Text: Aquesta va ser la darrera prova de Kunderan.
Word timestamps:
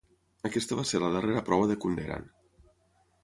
Aquesta 0.47 0.77
va 0.79 0.85
ser 0.91 1.01
la 1.03 1.11
darrera 1.17 1.43
prova 1.49 1.69
de 1.73 1.77
Kunderan. 1.85 2.25